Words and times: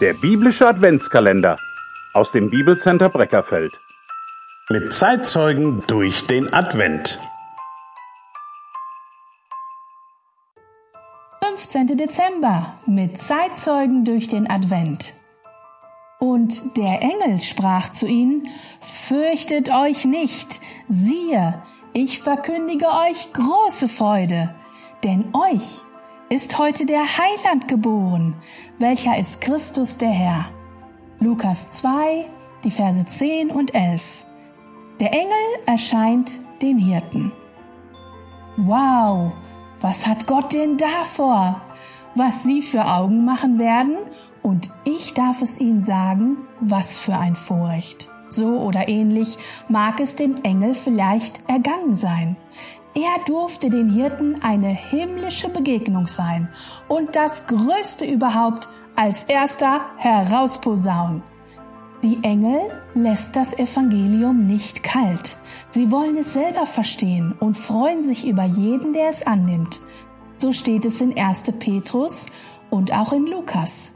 Der 0.00 0.14
biblische 0.14 0.66
Adventskalender 0.66 1.58
aus 2.14 2.32
dem 2.32 2.48
Bibelcenter 2.48 3.10
Breckerfeld. 3.10 3.70
Mit 4.70 4.94
Zeitzeugen 4.94 5.82
durch 5.88 6.24
den 6.24 6.50
Advent. 6.54 7.20
15. 11.44 11.98
Dezember 11.98 12.78
mit 12.86 13.20
Zeitzeugen 13.20 14.06
durch 14.06 14.28
den 14.28 14.48
Advent. 14.48 15.12
Und 16.18 16.78
der 16.78 17.02
Engel 17.02 17.38
sprach 17.38 17.90
zu 17.90 18.06
ihnen, 18.06 18.48
Fürchtet 18.80 19.70
euch 19.70 20.06
nicht, 20.06 20.60
siehe, 20.86 21.62
ich 21.92 22.20
verkündige 22.20 22.86
euch 22.86 23.34
große 23.34 23.90
Freude, 23.90 24.54
denn 25.04 25.34
euch 25.34 25.82
ist 26.32 26.58
heute 26.58 26.86
der 26.86 27.02
Heiland 27.18 27.66
geboren, 27.66 28.36
welcher 28.78 29.18
ist 29.18 29.40
Christus 29.40 29.98
der 29.98 30.10
Herr. 30.10 30.48
Lukas 31.18 31.72
2, 31.72 32.24
die 32.62 32.70
Verse 32.70 33.04
10 33.04 33.50
und 33.50 33.74
11. 33.74 34.26
Der 35.00 35.12
Engel 35.12 35.64
erscheint 35.66 36.38
den 36.62 36.78
Hirten. 36.78 37.32
Wow, 38.56 39.32
was 39.80 40.06
hat 40.06 40.28
Gott 40.28 40.54
denn 40.54 40.76
da 40.76 41.02
vor? 41.02 41.60
Was 42.14 42.44
sie 42.44 42.62
für 42.62 42.86
Augen 42.86 43.24
machen 43.24 43.58
werden? 43.58 43.96
Und 44.40 44.70
ich 44.84 45.14
darf 45.14 45.42
es 45.42 45.58
ihnen 45.58 45.82
sagen, 45.82 46.36
was 46.60 47.00
für 47.00 47.16
ein 47.16 47.34
Vorrecht. 47.34 48.08
So 48.28 48.60
oder 48.60 48.88
ähnlich 48.88 49.36
mag 49.68 49.98
es 49.98 50.14
dem 50.14 50.36
Engel 50.44 50.76
vielleicht 50.76 51.48
ergangen 51.48 51.96
sein. 51.96 52.36
Er 52.94 53.24
durfte 53.26 53.70
den 53.70 53.88
Hirten 53.88 54.42
eine 54.42 54.68
himmlische 54.68 55.48
Begegnung 55.48 56.08
sein 56.08 56.48
und 56.88 57.14
das 57.14 57.46
Größte 57.46 58.04
überhaupt 58.04 58.68
als 58.96 59.24
erster 59.24 59.82
herausposaunen. 59.96 61.22
Die 62.02 62.18
Engel 62.22 62.60
lässt 62.94 63.36
das 63.36 63.56
Evangelium 63.58 64.46
nicht 64.46 64.82
kalt. 64.82 65.36
Sie 65.70 65.92
wollen 65.92 66.16
es 66.16 66.32
selber 66.32 66.66
verstehen 66.66 67.34
und 67.38 67.56
freuen 67.56 68.02
sich 68.02 68.26
über 68.26 68.44
jeden, 68.44 68.92
der 68.92 69.08
es 69.08 69.26
annimmt. 69.26 69.80
So 70.36 70.52
steht 70.52 70.84
es 70.84 71.00
in 71.00 71.16
1. 71.16 71.52
Petrus 71.58 72.26
und 72.70 72.92
auch 72.92 73.12
in 73.12 73.26
Lukas. 73.26 73.92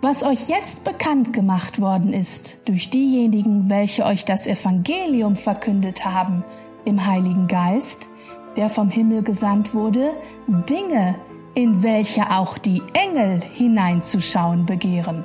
Was 0.00 0.22
euch 0.22 0.48
jetzt 0.48 0.84
bekannt 0.84 1.32
gemacht 1.32 1.80
worden 1.80 2.12
ist 2.12 2.68
durch 2.68 2.90
diejenigen, 2.90 3.68
welche 3.68 4.04
euch 4.04 4.24
das 4.24 4.46
Evangelium 4.46 5.36
verkündet 5.36 6.04
haben, 6.04 6.44
im 6.84 7.06
Heiligen 7.06 7.48
Geist, 7.48 8.08
der 8.56 8.68
vom 8.68 8.90
Himmel 8.90 9.22
gesandt 9.22 9.74
wurde, 9.74 10.10
Dinge, 10.46 11.16
in 11.54 11.82
welche 11.82 12.30
auch 12.30 12.58
die 12.58 12.82
Engel 12.92 13.40
hineinzuschauen 13.52 14.66
begehren. 14.66 15.24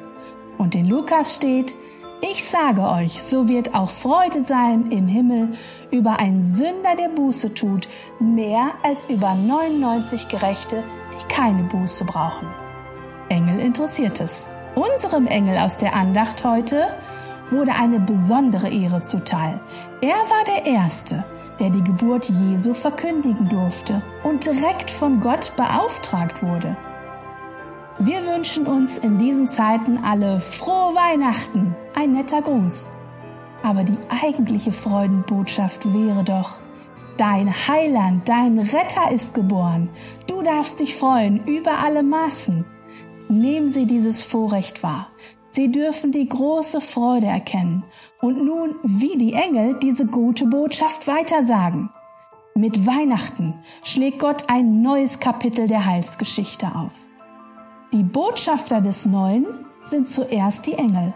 Und 0.58 0.76
in 0.76 0.88
Lukas 0.88 1.36
steht, 1.36 1.74
ich 2.22 2.44
sage 2.44 2.82
euch, 2.82 3.24
so 3.24 3.48
wird 3.48 3.74
auch 3.74 3.90
Freude 3.90 4.42
sein 4.42 4.92
im 4.92 5.08
Himmel 5.08 5.50
über 5.90 6.20
einen 6.20 6.42
Sünder, 6.42 6.96
der 6.98 7.08
Buße 7.08 7.54
tut, 7.54 7.88
mehr 8.20 8.72
als 8.84 9.10
über 9.10 9.34
99 9.34 10.28
Gerechte, 10.28 10.84
die 11.14 11.34
keine 11.34 11.64
Buße 11.64 12.04
brauchen. 12.04 12.48
Engel 13.30 13.60
interessiert 13.60 14.20
es. 14.20 14.50
Unserem 14.76 15.28
Engel 15.28 15.58
aus 15.58 15.78
der 15.78 15.96
Andacht 15.96 16.44
heute 16.44 16.88
wurde 17.52 17.72
eine 17.74 18.00
besondere 18.00 18.70
Ehre 18.70 19.02
zuteil. 19.02 19.62
Er 20.02 20.16
war 20.16 20.44
der 20.46 20.66
Erste, 20.66 21.24
der 21.60 21.70
die 21.70 21.84
Geburt 21.84 22.30
Jesu 22.30 22.74
verkündigen 22.74 23.50
durfte 23.50 24.02
und 24.24 24.46
direkt 24.46 24.90
von 24.90 25.20
Gott 25.20 25.54
beauftragt 25.56 26.42
wurde. 26.42 26.78
Wir 28.00 28.26
wünschen 28.26 28.66
uns 28.66 28.98
in 28.98 29.18
diesen 29.18 29.50
Zeiten 29.50 29.98
alle 29.98 30.40
frohe 30.40 30.96
Weihnachten, 30.96 31.76
ein 31.94 32.14
netter 32.14 32.42
Gruß. 32.42 32.90
Aber 33.62 33.84
die 33.84 33.98
eigentliche 34.24 34.72
Freudenbotschaft 34.72 35.94
wäre 35.94 36.24
doch, 36.24 36.60
dein 37.18 37.50
Heiland, 37.68 38.30
dein 38.30 38.58
Retter 38.58 39.12
ist 39.12 39.34
geboren. 39.34 39.90
Du 40.28 40.42
darfst 40.42 40.80
dich 40.80 40.96
freuen 40.96 41.46
über 41.46 41.80
alle 41.80 42.04
Maßen. 42.04 42.64
Nehmen 43.28 43.68
Sie 43.68 43.86
dieses 43.86 44.24
Vorrecht 44.24 44.82
wahr. 44.82 45.10
Sie 45.52 45.72
dürfen 45.72 46.12
die 46.12 46.28
große 46.28 46.80
Freude 46.80 47.28
erkennen 47.28 47.84
und 48.22 48.44
nun 48.44 48.76
wie 48.84 49.18
die 49.18 49.34
Engel 49.34 49.80
diese 49.82 50.06
gute 50.06 50.46
Botschaft 50.46 51.08
weitersagen. 51.08 51.90
Mit 52.56 52.86
Weihnachten 52.86 53.54
schlägt 53.84 54.20
Gott 54.20 54.44
ein 54.48 54.82
neues 54.82 55.20
Kapitel 55.20 55.68
der 55.68 55.86
Heilsgeschichte 55.86 56.68
auf. 56.76 56.92
Die 57.94 58.04
Botschafter 58.04 58.82
des 58.82 59.06
Neuen 59.06 59.48
sind 59.82 60.10
zuerst 60.10 60.68
die 60.68 60.74
Engel. 60.74 61.14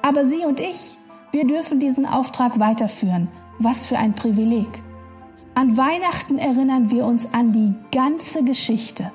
Aber 0.00 0.24
Sie 0.24 0.44
und 0.44 0.60
ich, 0.60 0.96
wir 1.32 1.46
dürfen 1.46 1.80
diesen 1.80 2.06
Auftrag 2.06 2.58
weiterführen. 2.58 3.28
Was 3.58 3.86
für 3.86 3.98
ein 3.98 4.14
Privileg. 4.14 4.68
An 5.54 5.76
Weihnachten 5.76 6.38
erinnern 6.38 6.90
wir 6.90 7.04
uns 7.04 7.34
an 7.34 7.52
die 7.52 7.74
ganze 7.90 8.44
Geschichte. 8.44 9.10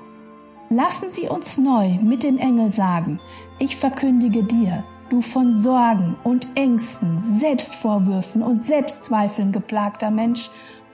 Lassen 0.74 1.10
Sie 1.10 1.28
uns 1.28 1.58
neu 1.58 1.96
mit 2.02 2.24
den 2.24 2.40
Engeln 2.40 2.70
sagen, 2.70 3.20
ich 3.60 3.76
verkündige 3.76 4.42
dir, 4.42 4.86
du 5.10 5.20
von 5.20 5.54
Sorgen 5.54 6.16
und 6.24 6.48
Ängsten, 6.56 7.20
Selbstvorwürfen 7.20 8.42
und 8.42 8.64
Selbstzweifeln 8.64 9.52
geplagter 9.52 10.10
Mensch, 10.12 10.50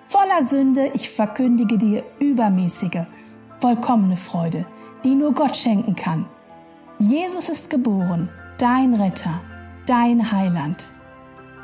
voller 0.07 0.43
Sünde, 0.43 0.89
ich 0.95 1.11
verkündige 1.11 1.77
dir 1.77 2.03
übermäßige, 2.19 3.05
vollkommene 3.61 4.17
Freude, 4.17 4.65
die 5.03 5.13
nur 5.13 5.31
Gott 5.35 5.55
schenken 5.55 5.93
kann. 5.93 6.25
Jesus 6.97 7.47
ist 7.47 7.69
geboren, 7.69 8.29
dein 8.57 8.95
Retter, 8.95 9.41
dein 9.85 10.31
Heiland. 10.31 10.89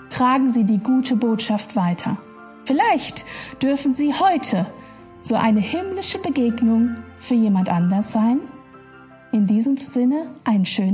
Tragen 0.09 0.51
Sie 0.51 0.65
die 0.65 0.77
gute 0.77 1.15
Botschaft 1.15 1.75
weiter. 1.75 2.17
Vielleicht 2.65 3.25
dürfen 3.59 3.95
Sie 3.95 4.13
heute 4.13 4.67
so 5.23 5.35
eine 5.35 5.61
himmlische 5.61 6.19
Begegnung 6.19 6.95
für 7.17 7.35
jemand 7.35 7.69
anders 7.69 8.11
sein? 8.11 8.41
In 9.31 9.47
diesem 9.47 9.77
Sinne 9.77 10.27
einen 10.43 10.65
schönen 10.65 10.91